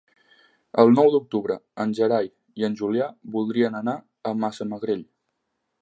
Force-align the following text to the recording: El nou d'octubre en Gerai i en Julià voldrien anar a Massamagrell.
El 0.83 0.93
nou 0.99 1.11
d'octubre 1.15 1.57
en 1.85 1.93
Gerai 1.99 2.31
i 2.63 2.67
en 2.69 2.79
Julià 2.81 3.11
voldrien 3.37 3.81
anar 3.83 3.97
a 4.31 4.37
Massamagrell. 4.47 5.07